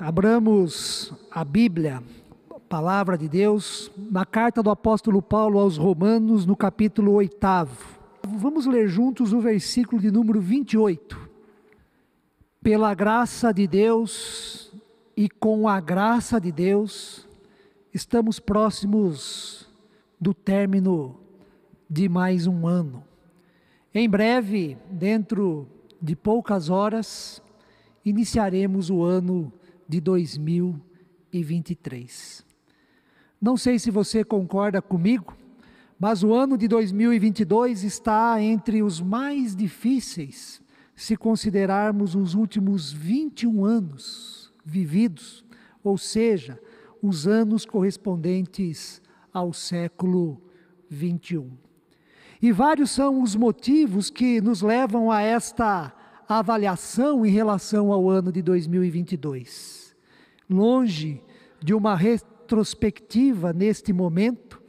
abramos 0.00 1.12
a 1.30 1.44
Bíblia, 1.44 2.02
palavra 2.68 3.16
de 3.16 3.28
Deus, 3.28 3.90
na 3.96 4.26
carta 4.26 4.62
do 4.62 4.70
apóstolo 4.70 5.22
Paulo 5.22 5.58
aos 5.58 5.76
Romanos, 5.76 6.44
no 6.44 6.56
capítulo 6.56 7.12
8. 7.12 7.36
Vamos 8.26 8.66
ler 8.66 8.88
juntos 8.88 9.32
o 9.32 9.40
versículo 9.40 10.00
de 10.00 10.10
número 10.10 10.40
28. 10.40 11.18
Pela 12.62 12.92
graça 12.94 13.52
de 13.52 13.66
Deus 13.66 14.72
e 15.16 15.28
com 15.28 15.68
a 15.68 15.80
graça 15.80 16.40
de 16.40 16.52
Deus, 16.52 17.26
estamos 17.94 18.38
próximos 18.38 19.68
do 20.20 20.34
término 20.34 21.18
de 21.88 22.08
mais 22.08 22.46
um 22.46 22.66
ano. 22.66 23.02
Em 23.94 24.08
breve, 24.08 24.76
dentro 24.90 25.66
de 26.02 26.14
poucas 26.14 26.68
horas, 26.68 27.40
iniciaremos 28.04 28.90
o 28.90 29.02
ano 29.02 29.52
de 29.88 30.00
2023. 30.00 32.44
Não 33.40 33.56
sei 33.56 33.78
se 33.78 33.88
você 33.90 34.22
concorda 34.24 34.82
comigo, 34.82 35.34
mas 35.98 36.22
o 36.22 36.34
ano 36.34 36.58
de 36.58 36.68
2022 36.68 37.82
está 37.84 38.42
entre 38.42 38.82
os 38.82 39.00
mais 39.00 39.56
difíceis 39.56 40.60
se 40.94 41.16
considerarmos 41.16 42.14
os 42.14 42.34
últimos 42.34 42.92
21 42.92 43.64
anos 43.64 44.52
vividos, 44.64 45.44
ou 45.84 45.98
seja, 45.98 46.58
os 47.02 47.26
anos 47.26 47.64
correspondentes 47.64 49.02
ao 49.32 49.52
século 49.52 50.40
21. 50.88 51.50
E 52.40 52.52
vários 52.52 52.90
são 52.90 53.22
os 53.22 53.36
motivos 53.36 54.10
que 54.10 54.40
nos 54.40 54.62
levam 54.62 55.10
a 55.10 55.20
esta 55.20 55.92
avaliação 56.28 57.24
em 57.24 57.30
relação 57.30 57.92
ao 57.92 58.08
ano 58.08 58.32
de 58.32 58.42
2022. 58.42 59.94
Longe 60.48 61.22
de 61.62 61.74
uma 61.74 61.94
retrospectiva 61.94 63.52
neste 63.52 63.92
momento, 63.92 64.62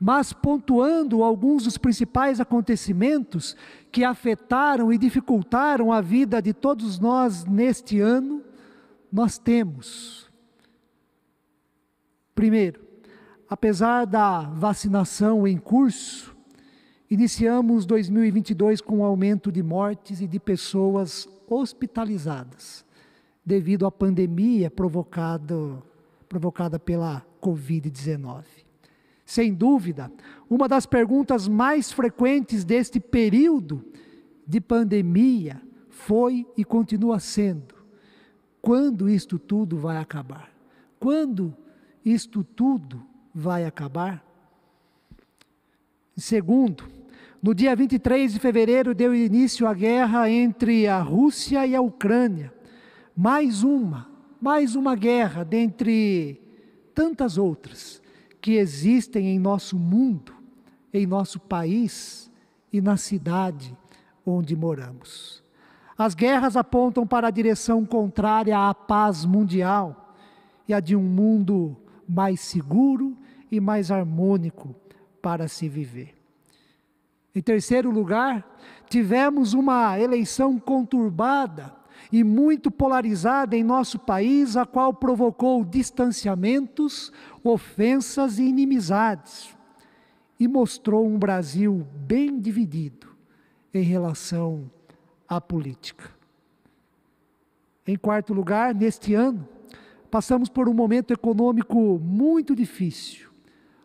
mas 0.00 0.32
pontuando 0.32 1.22
alguns 1.22 1.64
dos 1.64 1.78
principais 1.78 2.40
acontecimentos 2.40 3.56
que 3.90 4.04
afetaram 4.04 4.92
e 4.92 4.98
dificultaram 4.98 5.92
a 5.92 6.00
vida 6.00 6.42
de 6.42 6.52
todos 6.52 6.98
nós 6.98 7.44
neste 7.44 8.00
ano, 8.00 8.42
nós 9.12 9.38
temos. 9.38 10.30
Primeiro, 12.34 12.80
apesar 13.48 14.06
da 14.06 14.40
vacinação 14.40 15.46
em 15.46 15.58
curso, 15.58 16.31
iniciamos 17.12 17.84
2022 17.84 18.80
com 18.80 19.00
um 19.00 19.04
aumento 19.04 19.52
de 19.52 19.62
mortes 19.62 20.22
e 20.22 20.26
de 20.26 20.40
pessoas 20.40 21.28
hospitalizadas 21.46 22.86
devido 23.44 23.84
à 23.84 23.92
pandemia 23.92 24.70
provocado, 24.70 25.82
provocada 26.26 26.78
pela 26.78 27.22
Covid-19. 27.38 28.44
Sem 29.26 29.52
dúvida, 29.52 30.10
uma 30.48 30.66
das 30.66 30.86
perguntas 30.86 31.46
mais 31.46 31.92
frequentes 31.92 32.64
deste 32.64 32.98
período 32.98 33.84
de 34.46 34.58
pandemia 34.58 35.60
foi 35.90 36.46
e 36.56 36.64
continua 36.64 37.20
sendo: 37.20 37.74
quando 38.62 39.06
isto 39.06 39.38
tudo 39.38 39.76
vai 39.76 39.98
acabar? 39.98 40.50
Quando 40.98 41.54
isto 42.02 42.42
tudo 42.42 43.04
vai 43.34 43.66
acabar? 43.66 44.24
Segundo, 46.16 47.01
no 47.42 47.52
dia 47.52 47.74
23 47.74 48.34
de 48.34 48.38
fevereiro 48.38 48.94
deu 48.94 49.12
início 49.12 49.66
a 49.66 49.74
guerra 49.74 50.30
entre 50.30 50.86
a 50.86 51.00
Rússia 51.00 51.66
e 51.66 51.74
a 51.74 51.80
Ucrânia. 51.80 52.54
Mais 53.16 53.64
uma, 53.64 54.08
mais 54.40 54.76
uma 54.76 54.94
guerra 54.94 55.44
dentre 55.44 56.40
tantas 56.94 57.36
outras 57.36 58.00
que 58.40 58.52
existem 58.52 59.26
em 59.26 59.40
nosso 59.40 59.76
mundo, 59.76 60.32
em 60.94 61.04
nosso 61.04 61.40
país 61.40 62.30
e 62.72 62.80
na 62.80 62.96
cidade 62.96 63.76
onde 64.24 64.54
moramos. 64.54 65.42
As 65.98 66.14
guerras 66.14 66.56
apontam 66.56 67.04
para 67.04 67.26
a 67.26 67.32
direção 67.32 67.84
contrária 67.84 68.56
à 68.56 68.72
paz 68.72 69.24
mundial 69.24 70.14
e 70.68 70.72
a 70.72 70.78
de 70.78 70.94
um 70.94 71.02
mundo 71.02 71.76
mais 72.08 72.40
seguro 72.40 73.16
e 73.50 73.58
mais 73.58 73.90
harmônico 73.90 74.76
para 75.20 75.48
se 75.48 75.68
viver. 75.68 76.21
Em 77.34 77.40
terceiro 77.40 77.90
lugar, 77.90 78.46
tivemos 78.90 79.54
uma 79.54 79.98
eleição 79.98 80.58
conturbada 80.58 81.74
e 82.12 82.22
muito 82.22 82.70
polarizada 82.70 83.56
em 83.56 83.64
nosso 83.64 83.98
país, 83.98 84.56
a 84.56 84.66
qual 84.66 84.92
provocou 84.92 85.64
distanciamentos, 85.64 87.10
ofensas 87.42 88.38
e 88.38 88.42
inimizades, 88.42 89.56
e 90.38 90.46
mostrou 90.46 91.06
um 91.06 91.18
Brasil 91.18 91.86
bem 91.94 92.38
dividido 92.38 93.08
em 93.72 93.82
relação 93.82 94.70
à 95.26 95.40
política. 95.40 96.10
Em 97.86 97.96
quarto 97.96 98.34
lugar, 98.34 98.74
neste 98.74 99.14
ano, 99.14 99.48
passamos 100.10 100.50
por 100.50 100.68
um 100.68 100.74
momento 100.74 101.12
econômico 101.12 101.98
muito 101.98 102.54
difícil, 102.54 103.30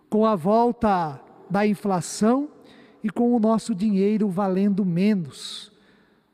com 0.10 0.26
a 0.26 0.36
volta 0.36 1.22
da 1.50 1.66
inflação 1.66 2.50
e 3.08 3.10
com 3.10 3.34
o 3.34 3.40
nosso 3.40 3.74
dinheiro 3.74 4.28
valendo 4.28 4.84
menos, 4.84 5.72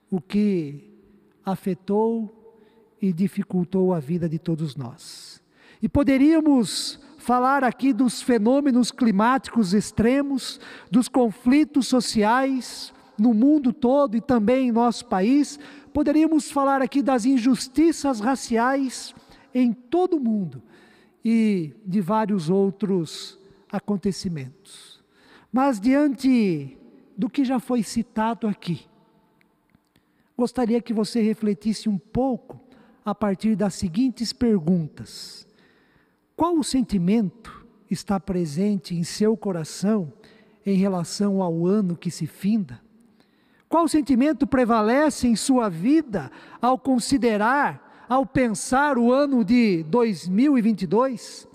o 0.10 0.20
que 0.20 0.92
afetou 1.46 2.58
e 3.00 3.14
dificultou 3.14 3.94
a 3.94 4.00
vida 4.00 4.28
de 4.28 4.40
todos 4.40 4.76
nós. 4.76 5.40
E 5.84 5.88
poderíamos 5.88 7.00
falar 7.20 7.64
aqui 7.64 7.94
dos 7.94 8.24
fenômenos 8.24 8.90
climáticos 8.90 9.72
extremos, 9.72 10.60
dos 10.90 11.08
conflitos 11.08 11.86
sociais 11.88 12.92
no 13.20 13.36
mundo 13.36 13.72
todo 13.72 14.18
e 14.18 14.22
também 14.22 14.70
em 14.70 14.72
nosso 14.72 15.06
país, 15.06 15.60
poderíamos 15.94 16.50
falar 16.50 16.82
aqui 16.82 17.04
das 17.04 17.24
injustiças 17.24 18.20
raciais 18.20 19.14
em 19.54 19.72
todo 19.72 20.18
o 20.18 20.20
mundo 20.20 20.64
e 21.24 21.72
de 21.86 22.02
vários 22.02 22.50
outros 22.50 23.38
acontecimentos. 23.72 24.93
Mas 25.54 25.80
diante 25.80 26.76
do 27.16 27.30
que 27.30 27.46
já 27.46 27.60
foi 27.60 27.84
citado 27.84 28.48
aqui, 28.48 28.88
gostaria 30.36 30.82
que 30.82 30.92
você 30.92 31.22
refletisse 31.22 31.88
um 31.88 32.00
pouco 32.00 32.60
a 33.06 33.14
partir 33.14 33.56
das 33.56 33.76
seguintes 33.76 34.34
perguntas: 34.34 35.48
Qual 36.36 36.58
o 36.58 36.64
sentimento 36.64 37.68
está 37.88 38.20
presente 38.20 38.96
em 38.96 39.04
seu 39.04 39.38
coração 39.38 40.12
em 40.66 40.76
relação 40.76 41.40
ao 41.40 41.68
ano 41.68 41.96
que 41.96 42.10
se 42.10 42.26
finda? 42.26 42.82
Qual 43.70 43.88
sentimento 43.88 44.48
prevalece 44.48 45.28
em 45.28 45.36
sua 45.36 45.70
vida 45.70 46.32
ao 46.60 46.80
considerar, 46.80 48.06
ao 48.10 48.26
pensar 48.26 48.98
o 48.98 49.12
ano 49.12 49.46
de 49.46 49.84
2022? 49.84 51.48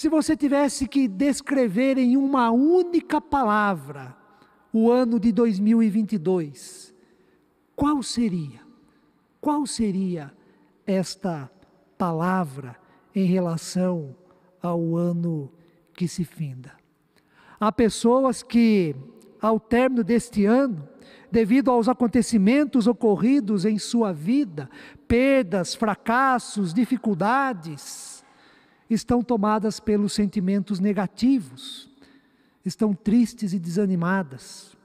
Se 0.00 0.08
você 0.08 0.34
tivesse 0.34 0.88
que 0.88 1.06
descrever 1.06 1.98
em 1.98 2.16
uma 2.16 2.50
única 2.50 3.20
palavra 3.20 4.16
o 4.72 4.90
ano 4.90 5.20
de 5.20 5.30
2022, 5.30 6.94
qual 7.76 8.02
seria? 8.02 8.62
Qual 9.42 9.66
seria 9.66 10.32
esta 10.86 11.50
palavra 11.98 12.78
em 13.14 13.26
relação 13.26 14.16
ao 14.62 14.96
ano 14.96 15.52
que 15.92 16.08
se 16.08 16.24
finda? 16.24 16.72
Há 17.60 17.70
pessoas 17.70 18.42
que, 18.42 18.96
ao 19.38 19.60
término 19.60 20.02
deste 20.02 20.46
ano, 20.46 20.88
devido 21.30 21.70
aos 21.70 21.90
acontecimentos 21.90 22.86
ocorridos 22.86 23.66
em 23.66 23.78
sua 23.78 24.14
vida, 24.14 24.70
perdas, 25.06 25.74
fracassos, 25.74 26.72
dificuldades, 26.72 28.09
estão 28.90 29.22
tomadas 29.22 29.78
pelos 29.78 30.12
sentimentos 30.12 30.80
negativos, 30.80 31.88
estão 32.64 32.92
tristes 32.92 33.52
e 33.52 33.58
desanimadas. 33.58 34.76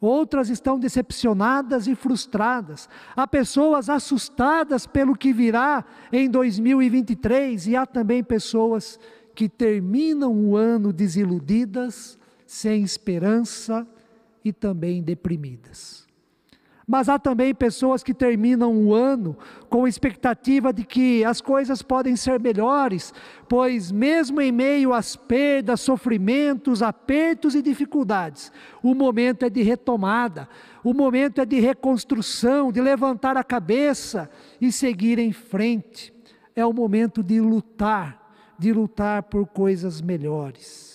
Outras 0.00 0.48
estão 0.48 0.78
decepcionadas 0.78 1.86
e 1.86 1.94
frustradas. 1.94 2.88
Há 3.14 3.26
pessoas 3.26 3.90
assustadas 3.90 4.86
pelo 4.86 5.14
que 5.14 5.30
virá 5.30 5.84
em 6.10 6.30
2023 6.30 7.66
e 7.66 7.76
há 7.76 7.84
também 7.84 8.24
pessoas 8.24 8.98
que 9.34 9.46
terminam 9.46 10.32
o 10.32 10.56
ano 10.56 10.90
desiludidas, 10.90 12.18
sem 12.46 12.82
esperança 12.82 13.86
e 14.42 14.52
também 14.52 15.02
deprimidas. 15.02 15.99
Mas 16.90 17.08
há 17.08 17.20
também 17.20 17.54
pessoas 17.54 18.02
que 18.02 18.12
terminam 18.12 18.76
o 18.76 18.92
ano 18.92 19.38
com 19.68 19.86
expectativa 19.86 20.72
de 20.72 20.82
que 20.82 21.24
as 21.24 21.40
coisas 21.40 21.82
podem 21.82 22.16
ser 22.16 22.40
melhores, 22.40 23.14
pois, 23.48 23.92
mesmo 23.92 24.40
em 24.40 24.50
meio 24.50 24.92
às 24.92 25.14
perdas, 25.14 25.82
sofrimentos, 25.82 26.82
apertos 26.82 27.54
e 27.54 27.62
dificuldades, 27.62 28.50
o 28.82 28.92
momento 28.92 29.44
é 29.44 29.48
de 29.48 29.62
retomada, 29.62 30.48
o 30.82 30.92
momento 30.92 31.40
é 31.40 31.46
de 31.46 31.60
reconstrução, 31.60 32.72
de 32.72 32.80
levantar 32.80 33.36
a 33.36 33.44
cabeça 33.44 34.28
e 34.60 34.72
seguir 34.72 35.20
em 35.20 35.32
frente. 35.32 36.12
é 36.56 36.66
o 36.66 36.72
momento 36.72 37.22
de 37.22 37.40
lutar, 37.40 38.34
de 38.58 38.72
lutar 38.72 39.22
por 39.22 39.46
coisas 39.46 40.00
melhores. 40.00 40.89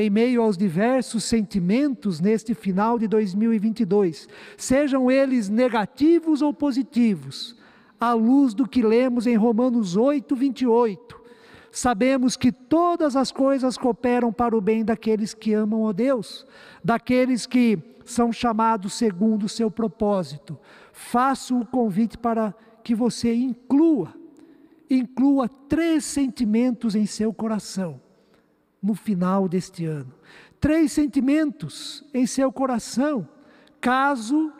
Em 0.00 0.08
meio 0.08 0.42
aos 0.42 0.56
diversos 0.56 1.24
sentimentos 1.24 2.20
neste 2.20 2.54
final 2.54 3.00
de 3.00 3.08
2022, 3.08 4.28
sejam 4.56 5.10
eles 5.10 5.48
negativos 5.48 6.40
ou 6.40 6.54
positivos, 6.54 7.56
à 7.98 8.12
luz 8.12 8.54
do 8.54 8.64
que 8.64 8.80
lemos 8.80 9.26
em 9.26 9.34
Romanos 9.34 9.96
8, 9.96 10.36
28, 10.36 11.20
sabemos 11.72 12.36
que 12.36 12.52
todas 12.52 13.16
as 13.16 13.32
coisas 13.32 13.76
cooperam 13.76 14.32
para 14.32 14.56
o 14.56 14.60
bem 14.60 14.84
daqueles 14.84 15.34
que 15.34 15.52
amam 15.52 15.88
a 15.88 15.90
Deus, 15.90 16.46
daqueles 16.84 17.44
que 17.44 17.76
são 18.04 18.32
chamados 18.32 18.92
segundo 18.92 19.46
o 19.46 19.48
seu 19.48 19.68
propósito. 19.68 20.56
Faço 20.92 21.58
o 21.58 21.66
convite 21.66 22.16
para 22.16 22.54
que 22.84 22.94
você 22.94 23.34
inclua, 23.34 24.14
inclua 24.88 25.48
três 25.48 26.04
sentimentos 26.04 26.94
em 26.94 27.04
seu 27.04 27.34
coração 27.34 28.00
no 28.82 28.94
final 28.94 29.48
deste 29.48 29.84
ano. 29.84 30.12
Três 30.60 30.92
sentimentos 30.92 32.04
em 32.12 32.26
seu 32.26 32.50
coração, 32.52 33.28
caso 33.80 34.52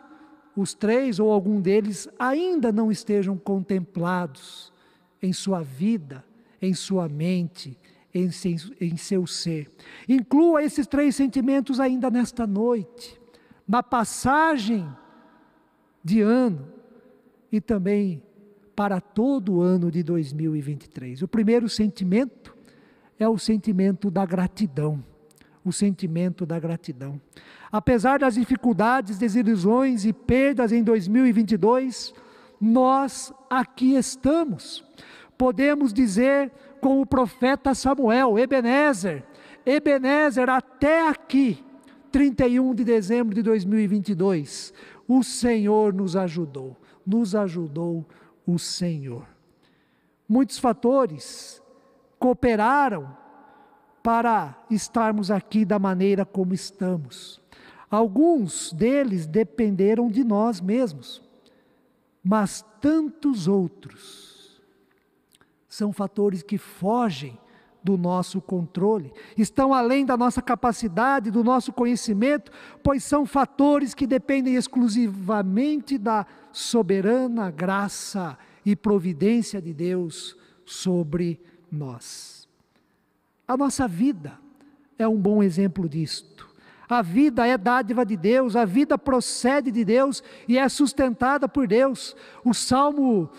os 0.55 0.73
três 0.73 1.19
ou 1.19 1.31
algum 1.31 1.61
deles 1.61 2.07
ainda 2.17 2.71
não 2.71 2.91
estejam 2.91 3.37
contemplados 3.37 4.73
em 5.21 5.31
sua 5.31 5.61
vida, 5.61 6.23
em 6.61 6.73
sua 6.73 7.07
mente, 7.07 7.77
em, 8.13 8.29
em 8.81 8.97
seu 8.97 9.25
ser. 9.27 9.71
Inclua 10.07 10.63
esses 10.63 10.87
três 10.87 11.15
sentimentos 11.15 11.79
ainda 11.79 12.09
nesta 12.09 12.45
noite, 12.47 13.19
na 13.67 13.83
passagem 13.83 14.89
de 16.03 16.21
ano 16.21 16.67
e 17.51 17.61
também 17.61 18.21
para 18.75 19.01
todo 19.01 19.55
o 19.55 19.61
ano 19.61 19.91
de 19.91 20.01
2023. 20.01 21.21
O 21.21 21.27
primeiro 21.27 21.67
sentimento 21.67 22.57
é 23.19 23.27
o 23.27 23.37
sentimento 23.37 24.09
da 24.09 24.25
gratidão. 24.25 25.03
O 25.63 25.73
sentimento 25.73 26.45
da 26.45 26.57
gratidão. 26.57 27.19
Apesar 27.71 28.19
das 28.19 28.35
dificuldades, 28.35 29.19
desilusões 29.19 30.05
e 30.05 30.13
perdas 30.13 30.71
em 30.71 30.81
2022, 30.81 32.13
nós 32.59 33.31
aqui 33.49 33.95
estamos. 33.95 34.83
Podemos 35.37 35.93
dizer 35.93 36.51
com 36.81 37.01
o 37.01 37.05
profeta 37.05 37.75
Samuel, 37.75 38.39
Ebenezer, 38.39 39.23
Ebenezer, 39.65 40.49
até 40.49 41.07
aqui, 41.07 41.63
31 42.11 42.73
de 42.73 42.83
dezembro 42.83 43.35
de 43.35 43.43
2022, 43.43 44.73
o 45.07 45.23
Senhor 45.23 45.93
nos 45.93 46.15
ajudou, 46.15 46.75
nos 47.05 47.35
ajudou 47.35 48.05
o 48.47 48.57
Senhor. 48.57 49.25
Muitos 50.27 50.57
fatores 50.57 51.61
cooperaram 52.19 53.17
para 54.03 54.57
estarmos 54.69 55.31
aqui 55.31 55.65
da 55.65 55.79
maneira 55.79 56.25
como 56.25 56.53
estamos. 56.53 57.41
Alguns 57.89 58.71
deles 58.73 59.25
dependeram 59.25 60.09
de 60.09 60.23
nós 60.23 60.61
mesmos, 60.61 61.21
mas 62.23 62.63
tantos 62.79 63.47
outros 63.47 64.61
são 65.67 65.91
fatores 65.91 66.43
que 66.43 66.57
fogem 66.57 67.37
do 67.81 67.97
nosso 67.97 68.41
controle, 68.41 69.13
estão 69.37 69.73
além 69.73 70.05
da 70.05 70.17
nossa 70.17 70.41
capacidade, 70.41 71.31
do 71.31 71.43
nosso 71.43 71.71
conhecimento, 71.71 72.51
pois 72.83 73.03
são 73.03 73.25
fatores 73.25 73.93
que 73.93 74.05
dependem 74.05 74.55
exclusivamente 74.55 75.97
da 75.97 76.25
soberana 76.51 77.49
graça 77.49 78.37
e 78.65 78.75
providência 78.75 79.61
de 79.61 79.73
Deus 79.73 80.35
sobre 80.65 81.39
nós. 81.39 81.58
A 83.47 83.57
nossa 83.57 83.87
vida 83.87 84.37
é 84.97 85.07
um 85.07 85.17
bom 85.17 85.41
exemplo 85.41 85.87
disto. 85.87 86.49
A 86.87 87.01
vida 87.01 87.45
é 87.45 87.57
dádiva 87.57 88.03
de 88.03 88.17
Deus, 88.17 88.55
a 88.55 88.65
vida 88.65 88.97
procede 88.97 89.71
de 89.71 89.85
Deus 89.85 90.23
e 90.47 90.57
é 90.57 90.67
sustentada 90.67 91.47
por 91.47 91.67
Deus. 91.67 92.15
O 92.43 92.53
Salmo 92.53 93.29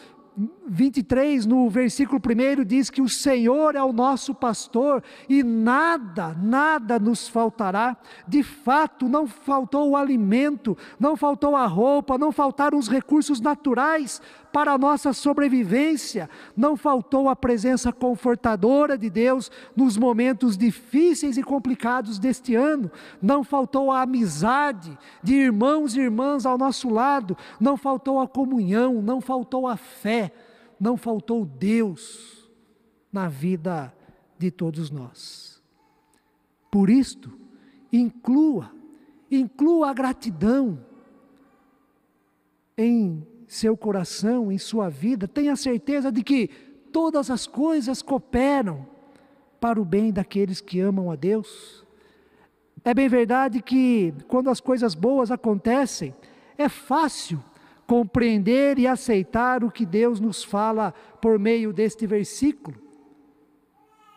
23, 0.66 1.44
no 1.46 1.68
versículo 1.68 2.20
1, 2.20 2.64
diz 2.64 2.88
que 2.88 3.02
o 3.02 3.08
Senhor 3.08 3.74
é 3.74 3.82
o 3.82 3.92
nosso 3.92 4.34
pastor 4.34 5.02
e 5.28 5.42
nada, 5.42 6.34
nada 6.40 6.98
nos 6.98 7.28
faltará. 7.28 7.96
De 8.26 8.42
fato, 8.42 9.08
não 9.08 9.26
faltou 9.26 9.90
o 9.90 9.96
alimento, 9.96 10.78
não 10.98 11.16
faltou 11.16 11.56
a 11.56 11.66
roupa, 11.66 12.16
não 12.16 12.30
faltaram 12.30 12.78
os 12.78 12.88
recursos 12.88 13.40
naturais 13.40 14.22
para 14.52 14.72
a 14.72 14.78
nossa 14.78 15.12
sobrevivência, 15.12 16.28
não 16.56 16.76
faltou 16.76 17.28
a 17.28 17.36
presença 17.36 17.92
confortadora 17.92 18.98
de 18.98 19.08
Deus 19.08 19.50
nos 19.76 19.96
momentos 19.96 20.56
difíceis 20.56 21.36
e 21.36 21.42
complicados 21.42 22.18
deste 22.18 22.54
ano, 22.54 22.90
não 23.20 23.44
faltou 23.44 23.90
a 23.90 24.02
amizade 24.02 24.96
de 25.22 25.34
irmãos 25.34 25.94
e 25.96 26.00
irmãs 26.00 26.44
ao 26.46 26.58
nosso 26.58 26.88
lado, 26.88 27.36
não 27.60 27.76
faltou 27.76 28.20
a 28.20 28.28
comunhão, 28.28 29.00
não 29.00 29.20
faltou 29.20 29.66
a 29.66 29.76
fé, 29.76 30.32
não 30.78 30.96
faltou 30.96 31.44
Deus 31.44 32.48
na 33.12 33.28
vida 33.28 33.94
de 34.38 34.50
todos 34.50 34.90
nós. 34.90 35.60
Por 36.70 36.88
isto, 36.88 37.32
inclua, 37.92 38.70
inclua 39.30 39.90
a 39.90 39.92
gratidão 39.92 40.84
em 42.76 43.26
seu 43.50 43.76
coração, 43.76 44.52
em 44.52 44.58
sua 44.58 44.88
vida, 44.88 45.26
tenha 45.26 45.56
certeza 45.56 46.12
de 46.12 46.22
que 46.22 46.46
todas 46.92 47.32
as 47.32 47.48
coisas 47.48 48.00
cooperam 48.00 48.86
para 49.60 49.80
o 49.80 49.84
bem 49.84 50.12
daqueles 50.12 50.60
que 50.60 50.78
amam 50.78 51.10
a 51.10 51.16
Deus. 51.16 51.84
É 52.84 52.94
bem 52.94 53.08
verdade 53.08 53.60
que 53.60 54.14
quando 54.28 54.50
as 54.50 54.60
coisas 54.60 54.94
boas 54.94 55.32
acontecem, 55.32 56.14
é 56.56 56.68
fácil 56.68 57.42
compreender 57.88 58.78
e 58.78 58.86
aceitar 58.86 59.64
o 59.64 59.70
que 59.70 59.84
Deus 59.84 60.20
nos 60.20 60.44
fala 60.44 60.94
por 61.20 61.36
meio 61.36 61.72
deste 61.72 62.06
versículo. 62.06 62.76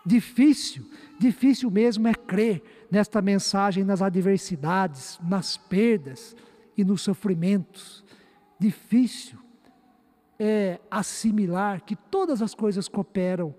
Difícil, 0.06 0.86
difícil 1.20 1.72
mesmo 1.72 2.08
é 2.08 2.14
crer 2.14 2.62
nesta 2.92 3.20
mensagem 3.20 3.84
nas 3.84 4.00
adversidades, 4.00 5.18
nas 5.28 5.58
perdas 5.58 6.36
e 6.78 6.84
nos 6.84 7.02
sofrimentos 7.02 8.03
difícil 8.64 9.38
é 10.40 10.80
assimilar 10.90 11.84
que 11.84 11.96
todas 11.96 12.42
as 12.42 12.56
coisas 12.56 12.88
cooperam 12.88 13.54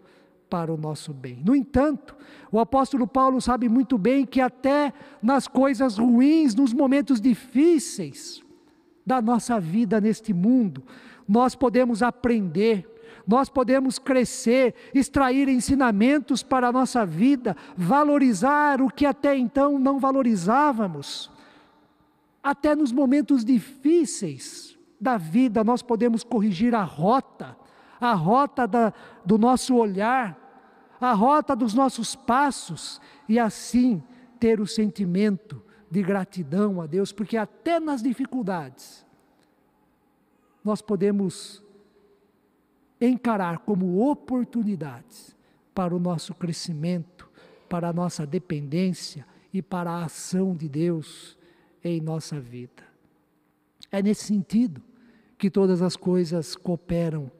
para 0.48 0.72
o 0.72 0.76
nosso 0.76 1.12
bem. 1.12 1.42
No 1.44 1.54
entanto, 1.54 2.16
o 2.50 2.58
apóstolo 2.58 3.06
Paulo 3.06 3.40
sabe 3.40 3.68
muito 3.68 3.98
bem 3.98 4.24
que 4.24 4.40
até 4.40 4.92
nas 5.22 5.48
coisas 5.48 5.98
ruins, 5.98 6.54
nos 6.54 6.72
momentos 6.72 7.20
difíceis 7.20 8.42
da 9.04 9.20
nossa 9.20 9.60
vida 9.60 10.00
neste 10.00 10.32
mundo, 10.32 10.82
nós 11.28 11.54
podemos 11.54 12.02
aprender, 12.02 12.88
nós 13.26 13.48
podemos 13.48 13.98
crescer, 13.98 14.74
extrair 14.94 15.48
ensinamentos 15.48 16.42
para 16.42 16.68
a 16.68 16.72
nossa 16.72 17.04
vida, 17.04 17.56
valorizar 17.76 18.80
o 18.80 18.90
que 18.90 19.06
até 19.06 19.36
então 19.36 19.78
não 19.78 19.98
valorizávamos. 19.98 21.30
Até 22.42 22.76
nos 22.76 22.92
momentos 22.92 23.44
difíceis, 23.44 24.74
da 25.04 25.18
vida, 25.18 25.62
nós 25.62 25.82
podemos 25.82 26.24
corrigir 26.24 26.74
a 26.74 26.82
rota, 26.82 27.56
a 28.00 28.14
rota 28.14 28.66
da, 28.66 28.92
do 29.24 29.36
nosso 29.36 29.76
olhar, 29.76 30.40
a 30.98 31.12
rota 31.12 31.54
dos 31.54 31.74
nossos 31.74 32.16
passos, 32.16 33.00
e 33.28 33.38
assim 33.38 34.02
ter 34.40 34.60
o 34.60 34.66
sentimento 34.66 35.62
de 35.90 36.02
gratidão 36.02 36.80
a 36.80 36.86
Deus, 36.86 37.12
porque 37.12 37.36
até 37.36 37.78
nas 37.78 38.02
dificuldades, 38.02 39.04
nós 40.64 40.80
podemos 40.80 41.62
encarar 42.98 43.58
como 43.58 44.10
oportunidades 44.10 45.36
para 45.74 45.94
o 45.94 45.98
nosso 45.98 46.34
crescimento, 46.34 47.30
para 47.68 47.90
a 47.90 47.92
nossa 47.92 48.26
dependência 48.26 49.26
e 49.52 49.60
para 49.60 49.90
a 49.90 50.04
ação 50.04 50.56
de 50.56 50.68
Deus 50.68 51.36
em 51.82 52.00
nossa 52.00 52.40
vida. 52.40 52.82
É 53.92 54.02
nesse 54.02 54.24
sentido 54.24 54.82
que 55.44 55.50
todas 55.50 55.82
as 55.82 55.94
coisas 55.94 56.56
cooperam 56.56 57.30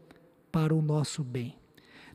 para 0.53 0.75
o 0.75 0.83
nosso 0.83 1.25
bem. 1.25 1.57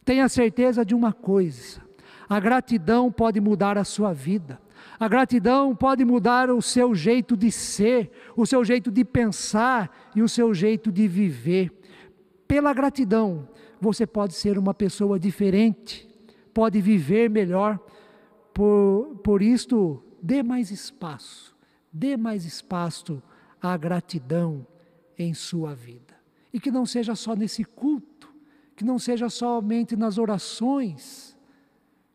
Tenha 0.06 0.30
certeza 0.30 0.86
de 0.86 0.94
uma 0.94 1.12
coisa: 1.12 1.82
a 2.30 2.40
gratidão 2.40 3.12
pode 3.12 3.42
mudar 3.42 3.76
a 3.76 3.84
sua 3.84 4.14
vida. 4.14 4.62
A 5.00 5.08
gratidão 5.08 5.76
pode 5.76 6.06
mudar 6.06 6.52
o 6.52 6.62
seu 6.62 6.94
jeito 6.94 7.36
de 7.36 7.52
ser, 7.52 8.12
o 8.38 8.46
seu 8.46 8.64
jeito 8.64 8.92
de 8.92 9.04
pensar 9.04 10.12
e 10.16 10.22
o 10.22 10.30
seu 10.30 10.54
jeito 10.54 10.92
de 10.92 11.08
viver. 11.08 11.72
Pela 12.48 12.72
gratidão, 12.72 13.50
você 13.82 14.06
pode 14.06 14.36
ser 14.36 14.60
uma 14.60 14.76
pessoa 14.76 15.20
diferente, 15.20 16.08
pode 16.54 16.80
viver 16.80 17.32
melhor. 17.32 17.80
Por, 18.54 19.20
por 19.24 19.42
isto, 19.42 20.04
dê 20.22 20.44
mais 20.44 20.70
espaço, 20.70 21.56
dê 21.92 22.16
mais 22.16 22.46
espaço 22.46 23.24
à 23.60 23.76
gratidão 23.76 24.68
em 25.20 25.36
sua 25.36 25.76
vida. 25.76 26.18
E 26.52 26.60
que 26.60 26.72
não 26.72 26.86
seja 26.86 27.14
só 27.14 27.36
nesse 27.36 27.64
culto 27.64 28.20
que 28.80 28.86
não 28.86 28.98
seja 28.98 29.30
somente 29.30 29.96
nas 29.98 30.18
orações, 30.18 31.38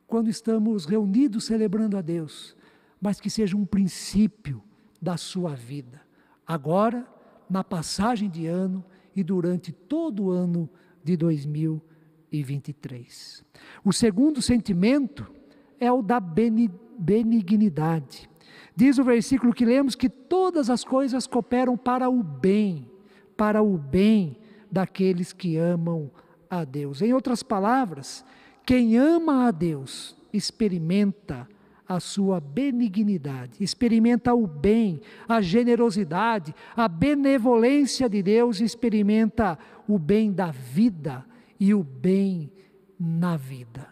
quando 0.07 0.31
estamos 0.31 0.87
reunidos 0.87 1.45
celebrando 1.45 1.99
a 1.99 2.01
Deus, 2.01 2.57
mas 2.99 3.21
que 3.21 3.29
seja 3.29 3.55
um 3.55 3.67
princípio 3.67 4.63
da 4.99 5.19
sua 5.19 5.55
vida, 5.55 6.01
agora, 6.47 7.07
na 7.51 7.63
passagem 7.63 8.31
de 8.31 8.47
ano 8.47 8.83
e 9.15 9.23
durante 9.23 9.73
todo 9.73 10.25
o 10.25 10.31
ano 10.31 10.71
de 11.05 11.19
2023. 11.19 13.45
O 13.85 13.93
segundo 13.93 14.41
sentimento 14.41 15.31
é 15.79 15.93
o 15.93 16.01
da 16.01 16.19
benignidade. 16.19 18.27
Diz 18.75 18.97
o 18.97 19.05
versículo 19.05 19.53
que 19.53 19.67
lemos 19.67 19.95
que 19.95 20.09
todas 20.09 20.71
as 20.71 20.83
coisas 20.83 21.27
cooperam 21.27 21.77
para 21.77 22.09
o 22.09 22.23
bem, 22.23 22.91
para 23.37 23.63
o 23.63 23.77
bem 23.77 24.37
daqueles 24.71 25.33
que 25.33 25.57
amam 25.57 26.11
a 26.49 26.65
Deus. 26.65 27.03
Em 27.03 27.13
outras 27.13 27.43
palavras, 27.43 28.25
quem 28.67 28.97
ama 28.97 29.47
a 29.47 29.51
Deus 29.51 30.17
experimenta 30.33 31.49
a 31.87 32.01
sua 32.01 32.41
benignidade, 32.41 33.63
experimenta 33.63 34.35
o 34.35 34.47
bem, 34.47 35.01
a 35.29 35.41
generosidade, 35.41 36.55
a 36.75 36.89
benevolência 36.89 38.09
de 38.09 38.23
Deus, 38.23 38.61
experimenta 38.61 39.59
o 39.87 39.99
bem 39.99 40.33
da 40.33 40.51
vida 40.51 41.25
e 41.61 41.75
o 41.75 41.83
bem 41.83 42.51
na 42.99 43.37
vida. 43.37 43.89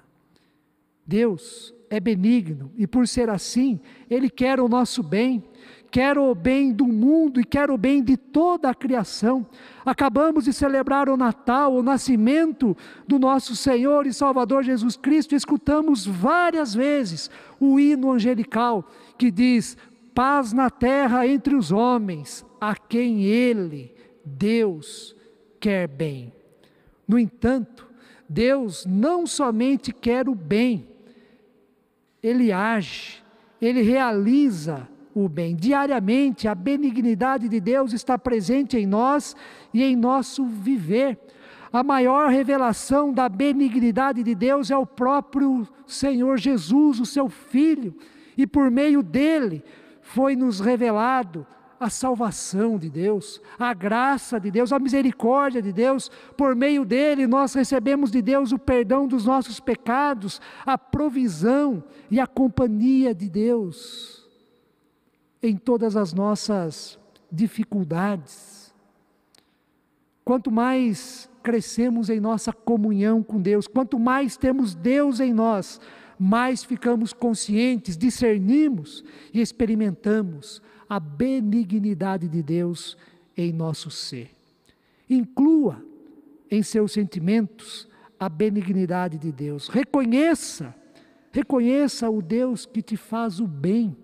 Deus 1.07 1.75
é 1.91 2.01
benigno 2.01 2.73
e 2.77 2.87
por 2.87 3.07
ser 3.07 3.29
assim, 3.29 3.79
Ele 4.09 4.31
quer 4.31 4.59
o 4.59 4.69
nosso 4.69 5.03
bem, 5.03 5.45
quer 5.93 6.17
o 6.17 6.35
bem 6.35 6.73
do 6.73 6.87
mundo 6.87 7.39
e 7.39 7.45
quer 7.45 7.71
o 7.71 7.77
bem 7.77 8.03
de 8.03 8.17
toda 8.17 8.71
a 8.71 8.75
criação. 8.75 9.47
Acabamos 9.85 10.45
de 10.45 10.53
celebrar 10.53 11.07
o 11.11 11.19
Natal, 11.19 11.75
o 11.75 11.83
nascimento 11.83 12.75
do 13.07 13.19
nosso 13.19 13.55
Senhor 13.55 14.07
e 14.07 14.13
Salvador 14.13 14.63
Jesus 14.63 14.97
Cristo. 14.97 15.35
Escutamos 15.35 16.07
várias 16.07 16.75
vezes 16.75 17.31
o 17.61 17.79
hino 17.79 18.11
angelical 18.11 18.89
que 19.19 19.31
diz: 19.31 19.77
paz 20.15 20.55
na 20.55 20.71
terra 20.71 21.27
entre 21.27 21.55
os 21.55 21.71
homens, 21.71 22.43
a 22.59 22.75
quem 22.75 23.25
Ele, 23.25 23.95
Deus, 24.25 25.15
quer 25.61 25.87
bem. 25.87 26.33
No 27.07 27.19
entanto, 27.19 27.87
Deus 28.27 28.87
não 28.87 29.27
somente 29.27 29.93
quer 29.93 30.27
o 30.27 30.35
bem, 30.35 30.89
Ele 32.23 32.51
age, 32.51 33.23
Ele 33.61 33.83
realiza 33.83 34.89
o 35.15 35.29
bem. 35.29 35.55
Diariamente, 35.55 36.49
a 36.49 36.55
benignidade 36.55 37.49
de 37.49 37.61
Deus 37.61 37.93
está 37.93 38.19
presente 38.19 38.77
em 38.77 38.87
nós 38.87 39.37
e 39.73 39.83
em 39.83 39.97
nosso 39.97 40.45
viver. 40.47 41.19
A 41.73 41.83
maior 41.83 42.31
revelação 42.31 43.13
da 43.13 43.29
benignidade 43.29 44.23
de 44.23 44.35
Deus 44.35 44.71
é 44.71 44.77
o 44.77 44.87
próprio 44.87 45.67
Senhor 45.87 46.37
Jesus, 46.37 47.01
o 47.01 47.07
seu 47.07 47.29
Filho, 47.29 47.95
e 48.37 48.47
por 48.47 48.71
meio 48.71 49.03
dele 49.03 49.65
foi 50.01 50.37
nos 50.37 50.61
revelado 50.61 51.47
a 51.81 51.91
salvação 51.91 52.79
de 52.79 52.89
Deus, 52.89 53.41
a 53.59 53.75
graça 53.75 54.39
de 54.39 54.51
Deus, 54.51 54.73
a 54.73 54.79
misericórdia 54.79 55.61
de 55.61 55.73
Deus. 55.73 56.11
Por 56.37 56.55
meio 56.55 56.85
dele, 56.85 57.27
nós 57.27 57.55
recebemos 57.55 58.11
de 58.11 58.23
Deus 58.23 58.53
o 58.53 58.59
perdão 58.59 59.09
dos 59.09 59.25
nossos 59.25 59.59
pecados, 59.59 60.41
a 60.65 60.79
provisão 60.79 61.83
e 62.11 62.21
a 62.21 62.27
companhia 62.27 63.13
de 63.15 63.29
Deus 63.29 64.22
em 65.43 65.57
todas 65.57 65.97
as 65.97 66.13
nossas 66.13 66.99
dificuldades. 67.31 68.73
Quanto 70.25 70.51
mais 70.51 71.29
crescemos 71.43 72.09
em 72.09 72.21
nossa 72.21 72.53
comunhão 72.53 73.23
com 73.23 73.41
Deus, 73.41 73.67
quanto 73.67 73.99
mais 73.99 74.37
temos 74.37 74.75
Deus 74.75 75.19
em 75.19 75.33
nós, 75.33 75.81
mais 76.19 76.63
ficamos 76.63 77.13
conscientes, 77.13 77.97
discernimos 77.97 79.05
e 79.35 79.41
experimentamos 79.41 80.63
a 80.89 81.01
benignidade 81.01 82.29
de 82.29 82.43
Deus 82.43 82.97
em 83.37 83.53
nosso 83.53 83.91
ser. 83.91 84.31
Inclua 85.11 85.85
em 86.49 86.63
seus 86.63 86.93
sentimentos 86.93 87.89
a 88.21 88.29
benignidade 88.29 89.19
de 89.19 89.33
Deus. 89.33 89.67
Reconheça, 89.67 90.73
reconheça 91.33 92.09
o 92.09 92.23
Deus 92.23 92.65
que 92.65 92.81
te 92.81 92.97
faz 92.97 93.41
o 93.41 93.47
bem 93.47 93.97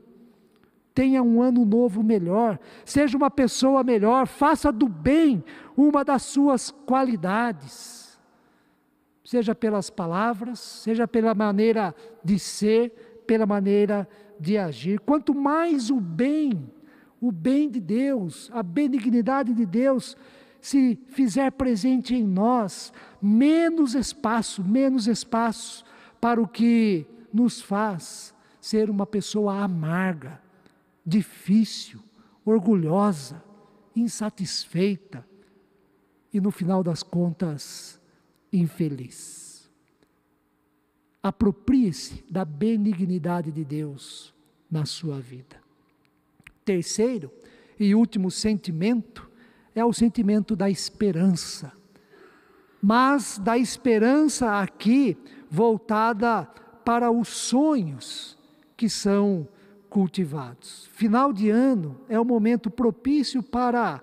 tenha 0.99 1.23
um 1.23 1.40
ano 1.40 1.64
novo 1.64 2.02
melhor, 2.02 2.59
seja 2.85 3.17
uma 3.17 3.31
pessoa 3.31 3.85
melhor, 3.85 4.26
faça 4.26 4.73
do 4.73 4.88
bem 4.88 5.45
uma 5.76 6.05
das 6.05 6.23
suas 6.23 6.73
qualidades, 6.73 8.19
seja 9.25 9.55
pelas 9.55 9.90
palavras, 9.90 10.59
seja 10.59 11.07
pela 11.07 11.37
maneira 11.37 11.95
de 12.25 12.37
ser, 12.37 13.23
pela 13.28 13.47
maneira 13.47 14.09
de 14.40 14.59
agir. 14.59 14.99
Quanto 14.99 15.33
mais 15.33 15.88
o 15.88 16.00
bem, 16.00 16.69
o 17.21 17.31
bem 17.31 17.71
de 17.71 17.78
Deus, 17.78 18.50
a 18.52 18.61
benignidade 18.61 19.55
de 19.55 19.64
Deus, 19.64 20.17
se 20.61 20.99
fizer 21.07 21.52
presente 21.52 22.12
em 22.12 22.25
nós, 22.25 22.93
menos 23.23 23.95
espaço, 23.95 24.64
menos 24.64 25.07
espaço 25.07 25.85
para 26.21 26.43
o 26.43 26.49
que 26.49 27.07
nos 27.33 27.62
faz 27.62 28.35
ser 28.61 28.90
uma 28.90 29.07
pessoa 29.07 29.62
amarga 29.62 30.48
difícil, 31.08 32.00
orgulhosa, 32.44 33.42
insatisfeita 33.96 35.26
e, 36.32 36.38
no 36.38 36.50
final 36.50 36.82
das 36.82 37.02
contas, 37.02 37.98
infeliz. 38.52 39.70
Aproprie-se 41.22 42.22
da 42.30 42.44
benignidade 42.44 43.50
de 43.50 43.64
Deus 43.64 44.34
na 44.70 44.84
sua 44.84 45.18
vida. 45.18 45.56
Terceiro 46.62 47.32
e 47.80 47.94
último 47.94 48.30
sentimento 48.30 49.30
é 49.74 49.82
o 49.82 49.94
sentimento 49.94 50.54
da 50.54 50.68
esperança. 50.68 51.72
Mas 52.82 53.38
da 53.38 53.56
esperança 53.56 54.60
aqui 54.60 55.16
voltada 55.50 56.44
para 56.84 57.10
os 57.10 57.28
sonhos 57.28 58.36
que 58.76 58.88
são 58.90 59.48
cultivados. 59.88 60.88
Final 60.92 61.33
de 61.33 61.50
ano 61.50 62.00
é 62.09 62.18
o 62.18 62.25
momento 62.25 62.71
propício 62.71 63.42
para 63.42 64.02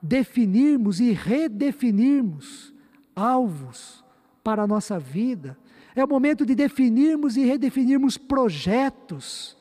definirmos 0.00 1.00
e 1.00 1.12
redefinirmos 1.12 2.74
alvos 3.14 4.04
para 4.42 4.62
a 4.62 4.66
nossa 4.66 4.98
vida. 4.98 5.56
É 5.94 6.04
o 6.04 6.08
momento 6.08 6.44
de 6.44 6.54
definirmos 6.54 7.36
e 7.36 7.44
redefinirmos 7.44 8.16
projetos 8.18 9.56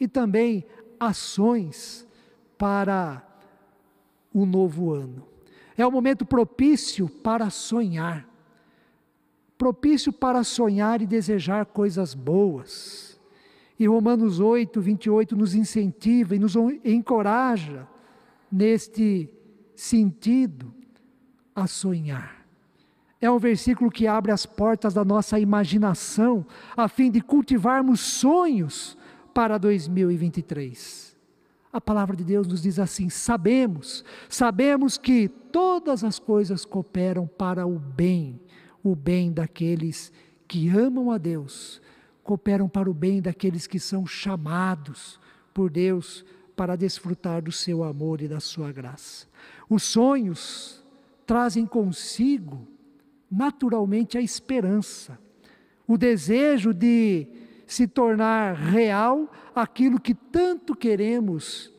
e 0.00 0.08
também 0.08 0.64
ações 0.98 2.06
para 2.56 3.22
o 4.32 4.44
novo 4.44 4.92
ano. 4.92 5.26
É 5.76 5.86
o 5.86 5.92
momento 5.92 6.24
propício 6.26 7.08
para 7.08 7.50
sonhar. 7.50 8.28
Propício 9.56 10.12
para 10.12 10.42
sonhar 10.42 11.02
e 11.02 11.06
desejar 11.06 11.66
coisas 11.66 12.14
boas 12.14 13.17
e 13.78 13.86
Romanos 13.86 14.40
8, 14.40 14.80
28 14.80 15.36
nos 15.36 15.54
incentiva 15.54 16.34
e 16.34 16.38
nos 16.38 16.54
encoraja 16.84 17.86
neste 18.50 19.30
sentido 19.74 20.74
a 21.54 21.66
sonhar. 21.66 22.44
É 23.20 23.30
um 23.30 23.38
versículo 23.38 23.90
que 23.90 24.06
abre 24.06 24.32
as 24.32 24.46
portas 24.46 24.94
da 24.94 25.04
nossa 25.04 25.38
imaginação 25.38 26.46
a 26.76 26.88
fim 26.88 27.10
de 27.10 27.20
cultivarmos 27.20 28.00
sonhos 28.00 28.96
para 29.32 29.58
2023. 29.58 31.16
A 31.72 31.80
palavra 31.80 32.16
de 32.16 32.24
Deus 32.24 32.46
nos 32.46 32.62
diz 32.62 32.78
assim: 32.78 33.08
sabemos, 33.08 34.04
sabemos 34.28 34.96
que 34.96 35.28
todas 35.28 36.02
as 36.02 36.18
coisas 36.18 36.64
cooperam 36.64 37.26
para 37.26 37.66
o 37.66 37.78
bem, 37.78 38.40
o 38.82 38.96
bem 38.96 39.32
daqueles 39.32 40.12
que 40.46 40.68
amam 40.68 41.10
a 41.10 41.18
Deus 41.18 41.80
cooperam 42.28 42.68
para 42.68 42.90
o 42.90 42.92
bem 42.92 43.22
daqueles 43.22 43.66
que 43.66 43.80
são 43.80 44.06
chamados 44.06 45.18
por 45.54 45.70
Deus 45.70 46.26
para 46.54 46.76
desfrutar 46.76 47.40
do 47.40 47.50
seu 47.50 47.82
amor 47.82 48.20
e 48.20 48.28
da 48.28 48.38
sua 48.38 48.70
graça. 48.70 49.26
Os 49.66 49.82
sonhos 49.82 50.84
trazem 51.24 51.64
consigo, 51.64 52.68
naturalmente, 53.30 54.18
a 54.18 54.20
esperança, 54.20 55.18
o 55.86 55.96
desejo 55.96 56.74
de 56.74 57.26
se 57.66 57.88
tornar 57.88 58.54
real 58.54 59.32
aquilo 59.54 59.98
que 59.98 60.12
tanto 60.12 60.76
queremos, 60.76 61.72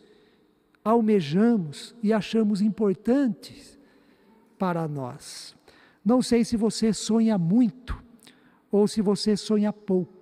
almejamos 0.84 1.96
e 2.02 2.12
achamos 2.12 2.60
importante 2.60 3.78
para 4.58 4.88
nós. 4.88 5.56
Não 6.04 6.24
sei 6.24 6.44
se 6.44 6.58
você 6.58 6.92
sonha 6.92 7.38
muito 7.38 8.04
ou 8.72 8.88
se 8.88 9.00
você 9.00 9.38
sonha 9.38 9.72
pouco 9.72 10.19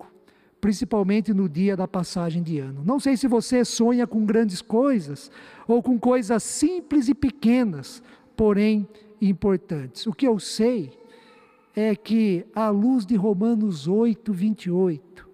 principalmente 0.60 1.34
no 1.34 1.48
dia 1.48 1.76
da 1.76 1.88
passagem 1.88 2.42
de 2.42 2.60
ano. 2.60 2.84
Não 2.84 3.00
sei 3.00 3.16
se 3.16 3.28
você 3.28 3.64
sonha 3.64 4.08
com 4.08 4.26
grandes 4.26 4.62
coisas 4.62 5.32
ou 5.68 5.82
com 5.84 6.00
coisas 6.00 6.44
simples 6.44 7.08
e 7.08 7.14
pequenas, 7.14 8.02
porém 8.36 8.88
importantes. 9.22 10.08
O 10.08 10.14
que 10.14 10.28
eu 10.28 10.40
sei 10.40 10.92
é 11.76 11.96
que, 11.96 12.46
à 12.56 12.70
luz 12.70 13.06
de 13.06 13.16
Romanos 13.16 13.88
8, 13.88 14.34
28, 14.34 15.30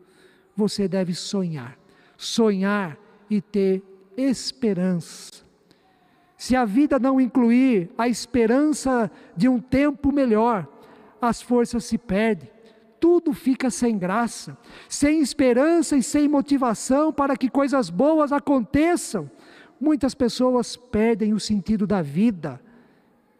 você 0.55 0.87
deve 0.87 1.13
sonhar. 1.13 1.77
Sonhar 2.17 2.97
e 3.29 3.41
ter 3.41 3.81
esperança. 4.17 5.43
Se 6.37 6.55
a 6.55 6.65
vida 6.65 6.99
não 6.99 7.21
incluir 7.21 7.89
a 7.97 8.09
esperança 8.09 9.09
de 9.35 9.47
um 9.47 9.59
tempo 9.59 10.11
melhor, 10.11 10.67
as 11.21 11.41
forças 11.41 11.85
se 11.85 11.97
perdem, 11.97 12.49
tudo 13.03 13.33
fica 13.33 13.69
sem 13.69 13.97
graça, 13.97 14.57
sem 14.87 15.19
esperança 15.19 15.97
e 15.97 16.01
sem 16.01 16.25
motivação 16.25 17.11
para 17.11 17.35
que 17.35 17.49
coisas 17.49 17.89
boas 17.89 18.31
aconteçam. 18.31 19.29
Muitas 19.77 20.15
pessoas 20.15 20.77
perdem 20.77 21.33
o 21.33 21.39
sentido 21.39 21.85
da 21.85 22.01
vida, 22.01 22.61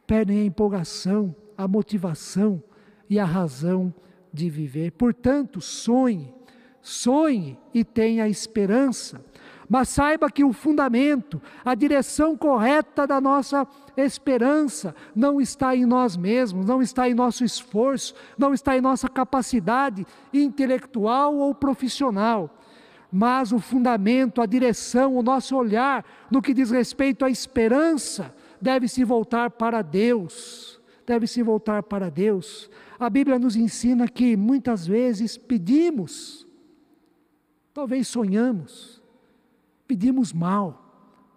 perdem 0.06 0.42
a 0.42 0.44
empolgação, 0.44 1.34
a 1.58 1.66
motivação 1.66 2.62
e 3.10 3.18
a 3.18 3.24
razão 3.24 3.96
de 4.34 4.50
viver. 4.50 4.92
Portanto, 4.92 5.62
sonhe, 5.62 6.34
sonhe 6.82 7.58
e 7.74 7.86
tenha 7.86 8.28
esperança. 8.28 9.24
Mas 9.74 9.90
saiba 9.90 10.30
que 10.30 10.44
o 10.44 10.54
fundamento, 10.54 11.42
a 11.66 11.74
direção 11.74 12.38
correta 12.38 13.08
da 13.08 13.20
nossa 13.20 13.68
esperança 13.98 14.96
não 15.16 15.42
está 15.42 15.76
em 15.76 15.84
nós 15.84 16.16
mesmos, 16.16 16.64
não 16.64 16.80
está 16.80 17.10
em 17.10 17.16
nosso 17.16 17.44
esforço, 17.44 18.14
não 18.38 18.54
está 18.54 18.78
em 18.78 18.82
nossa 18.82 19.10
capacidade 19.10 20.06
intelectual 20.32 21.36
ou 21.38 21.56
profissional. 21.56 22.56
Mas 23.12 23.52
o 23.52 23.58
fundamento, 23.58 24.44
a 24.44 24.46
direção, 24.46 25.18
o 25.18 25.24
nosso 25.24 25.56
olhar 25.56 26.06
no 26.30 26.40
que 26.40 26.54
diz 26.54 26.70
respeito 26.70 27.26
à 27.26 27.30
esperança 27.32 28.32
deve 28.62 28.88
se 28.88 29.04
voltar 29.04 29.50
para 29.50 29.82
Deus. 29.82 30.80
Deve 31.04 31.26
se 31.26 31.42
voltar 31.42 31.82
para 31.82 32.12
Deus. 32.12 32.70
A 33.00 33.10
Bíblia 33.10 33.40
nos 33.40 33.56
ensina 33.56 34.08
que 34.08 34.38
muitas 34.38 34.86
vezes 34.86 35.36
pedimos, 35.36 36.46
talvez 37.74 38.08
sonhamos, 38.08 39.02
pedimos 39.94 40.34
mal, 40.34 40.84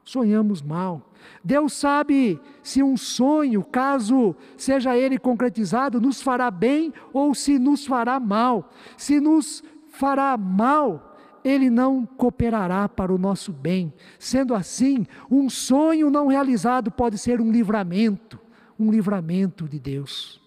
sonhamos 0.02 0.62
mal. 0.62 1.12
Deus 1.44 1.74
sabe 1.74 2.40
se 2.62 2.82
um 2.82 2.96
sonho, 2.96 3.62
caso 3.62 4.34
seja 4.56 4.96
ele 4.96 5.18
concretizado, 5.18 6.00
nos 6.00 6.22
fará 6.22 6.50
bem 6.50 6.90
ou 7.12 7.34
se 7.34 7.58
nos 7.58 7.86
fará 7.86 8.18
mal. 8.18 8.70
Se 8.96 9.20
nos 9.20 9.62
fará 9.90 10.38
mal, 10.38 11.18
ele 11.44 11.68
não 11.68 12.06
cooperará 12.06 12.88
para 12.88 13.12
o 13.12 13.18
nosso 13.18 13.52
bem. 13.52 13.92
Sendo 14.18 14.54
assim, 14.54 15.06
um 15.30 15.50
sonho 15.50 16.08
não 16.08 16.28
realizado 16.28 16.90
pode 16.90 17.18
ser 17.18 17.42
um 17.42 17.52
livramento, 17.52 18.40
um 18.80 18.90
livramento 18.90 19.68
de 19.68 19.78
Deus. 19.78 20.40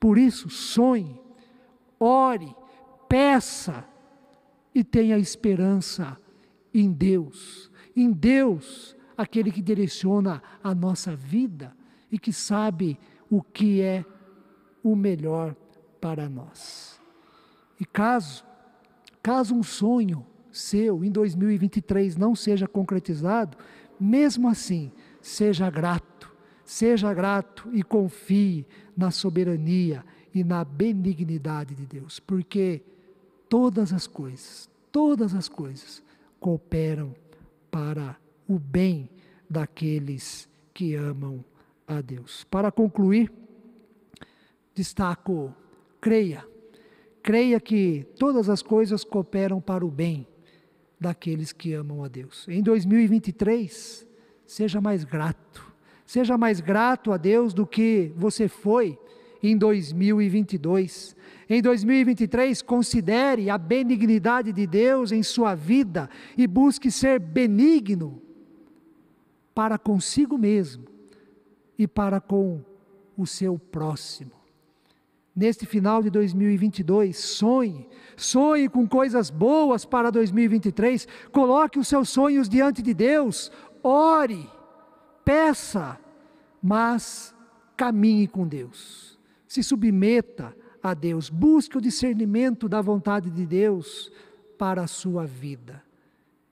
Por 0.00 0.18
isso, 0.18 0.50
sonhe, 0.50 1.20
ore, 2.00 2.52
peça 3.08 3.84
e 4.74 4.82
tenha 4.82 5.16
esperança 5.16 6.18
em 6.74 6.92
Deus. 6.92 7.70
Em 7.94 8.10
Deus, 8.10 8.96
aquele 9.16 9.52
que 9.52 9.62
direciona 9.62 10.42
a 10.62 10.74
nossa 10.74 11.14
vida 11.14 11.72
e 12.10 12.18
que 12.18 12.32
sabe 12.32 12.98
o 13.30 13.40
que 13.40 13.80
é 13.80 14.04
o 14.82 14.96
melhor 14.96 15.54
para 16.00 16.28
nós. 16.28 17.00
E 17.80 17.84
caso, 17.84 18.44
caso 19.22 19.54
um 19.54 19.62
sonho 19.62 20.26
seu 20.52 21.04
em 21.04 21.10
2023 21.10 22.16
não 22.16 22.34
seja 22.34 22.68
concretizado, 22.68 23.56
mesmo 23.98 24.48
assim, 24.48 24.92
seja 25.20 25.68
grato, 25.70 26.32
seja 26.64 27.12
grato 27.12 27.68
e 27.72 27.82
confie 27.82 28.66
na 28.96 29.10
soberania 29.10 30.04
e 30.32 30.44
na 30.44 30.64
benignidade 30.64 31.74
de 31.74 31.86
Deus, 31.86 32.20
porque 32.20 32.82
todas 33.48 33.92
as 33.92 34.06
coisas, 34.06 34.68
todas 34.92 35.34
as 35.34 35.48
coisas 35.48 36.03
cooperam 36.44 37.14
para 37.70 38.18
o 38.46 38.58
bem 38.58 39.08
daqueles 39.48 40.46
que 40.74 40.94
amam 40.94 41.42
a 41.88 42.02
Deus. 42.02 42.44
Para 42.50 42.70
concluir, 42.70 43.32
destaco: 44.74 45.56
creia, 46.02 46.46
creia 47.22 47.58
que 47.58 48.06
todas 48.18 48.50
as 48.50 48.60
coisas 48.60 49.04
cooperam 49.04 49.58
para 49.58 49.86
o 49.86 49.90
bem 49.90 50.28
daqueles 51.00 51.50
que 51.50 51.72
amam 51.72 52.04
a 52.04 52.08
Deus. 52.08 52.46
Em 52.46 52.62
2023, 52.62 54.06
seja 54.44 54.82
mais 54.82 55.02
grato 55.02 55.74
Seja 56.06 56.36
mais 56.36 56.60
grato 56.60 57.12
a 57.12 57.16
Deus 57.16 57.54
do 57.54 57.66
que 57.66 58.12
você 58.14 58.46
foi 58.46 58.98
em 59.48 59.56
2022. 59.56 61.14
Em 61.48 61.60
2023, 61.60 62.62
considere 62.62 63.50
a 63.50 63.58
benignidade 63.58 64.52
de 64.52 64.66
Deus 64.66 65.12
em 65.12 65.22
sua 65.22 65.54
vida 65.54 66.08
e 66.36 66.46
busque 66.46 66.90
ser 66.90 67.20
benigno 67.20 68.22
para 69.54 69.78
consigo 69.78 70.38
mesmo 70.38 70.86
e 71.78 71.86
para 71.86 72.20
com 72.20 72.60
o 73.16 73.26
seu 73.26 73.58
próximo. 73.58 74.32
Neste 75.36 75.66
final 75.66 76.02
de 76.02 76.10
2022, 76.10 77.18
sonhe, 77.18 77.88
sonhe 78.16 78.68
com 78.68 78.86
coisas 78.86 79.30
boas 79.30 79.84
para 79.84 80.10
2023, 80.10 81.06
coloque 81.32 81.78
os 81.78 81.88
seus 81.88 82.08
sonhos 82.08 82.48
diante 82.48 82.80
de 82.80 82.94
Deus, 82.94 83.50
ore 83.82 84.48
peça, 85.24 85.98
mas 86.62 87.34
caminhe 87.76 88.28
com 88.28 88.46
Deus. 88.46 89.13
Se 89.54 89.62
submeta 89.62 90.52
a 90.82 90.94
Deus, 90.94 91.30
busque 91.30 91.78
o 91.78 91.80
discernimento 91.80 92.68
da 92.68 92.82
vontade 92.82 93.30
de 93.30 93.46
Deus 93.46 94.10
para 94.58 94.82
a 94.82 94.88
sua 94.88 95.24
vida. 95.24 95.80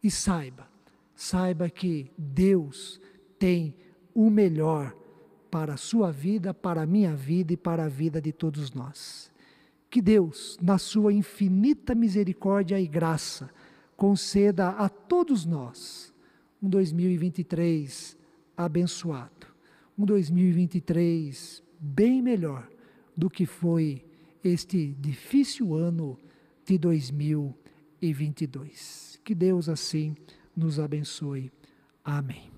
E 0.01 0.09
saiba, 0.09 0.69
saiba 1.13 1.69
que 1.69 2.13
Deus 2.17 3.01
tem 3.41 3.75
o 4.15 4.31
melhor 4.31 4.97
para 5.51 5.75
a 5.75 5.77
sua 5.77 6.13
vida, 6.13 6.55
para 6.55 6.83
a 6.83 6.87
minha 6.87 7.13
vida 7.13 7.55
e 7.55 7.57
para 7.57 7.87
a 7.87 7.89
vida 7.89 8.21
de 8.21 8.31
todos 8.31 8.73
nós. 8.73 9.33
Que 9.91 10.01
Deus, 10.01 10.57
na 10.63 10.79
sua 10.79 11.13
infinita 11.13 11.97
misericórdia 11.97 12.79
e 12.79 12.87
graça, 12.87 13.51
conceda 13.97 14.69
a 14.69 14.89
todos 14.89 15.45
nós 15.45 16.15
um 16.63 16.69
2023 16.69 18.17
abençoado. 18.57 19.49
Um 19.99 20.05
2023 20.05 21.65
bem 21.81 22.23
melhor 22.23 22.71
do 23.17 23.31
que 23.31 23.47
foi 23.47 24.05
este 24.43 24.97
difícil 24.99 25.75
ano 25.75 26.19
de 26.67 26.77
2022. 26.79 29.21
Que 29.25 29.35
Deus 29.35 29.69
assim 29.69 30.15
nos 30.57 30.79
abençoe. 30.79 31.51
Amém. 32.05 32.52